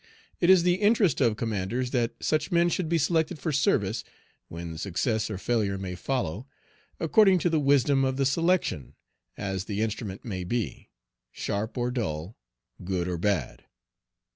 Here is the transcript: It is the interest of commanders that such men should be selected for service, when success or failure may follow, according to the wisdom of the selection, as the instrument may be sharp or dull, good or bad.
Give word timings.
It 0.39 0.49
is 0.49 0.63
the 0.63 0.77
interest 0.81 1.21
of 1.21 1.37
commanders 1.37 1.91
that 1.91 2.15
such 2.19 2.51
men 2.51 2.69
should 2.69 2.89
be 2.89 2.97
selected 2.97 3.37
for 3.37 3.51
service, 3.51 4.03
when 4.47 4.75
success 4.79 5.29
or 5.29 5.37
failure 5.37 5.77
may 5.77 5.93
follow, 5.93 6.47
according 6.99 7.37
to 7.37 7.51
the 7.51 7.59
wisdom 7.59 8.03
of 8.03 8.17
the 8.17 8.25
selection, 8.25 8.95
as 9.37 9.65
the 9.65 9.83
instrument 9.83 10.25
may 10.25 10.43
be 10.43 10.89
sharp 11.31 11.77
or 11.77 11.91
dull, 11.91 12.35
good 12.83 13.07
or 13.07 13.19
bad. 13.19 13.65